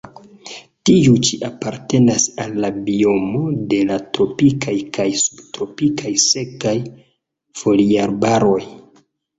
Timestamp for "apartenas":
1.49-2.25